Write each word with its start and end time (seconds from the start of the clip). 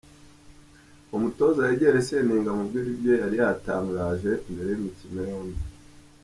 Uwo 1.09 1.17
mutoza 1.23 1.59
yegere 1.67 1.99
Seninga 2.07 2.49
amubwire 2.51 2.87
ibyo 2.93 3.13
yari 3.21 3.35
yatangaje 3.41 4.31
mbere 4.51 4.69
y’imikino 4.71 5.19
yombi. 5.31 5.61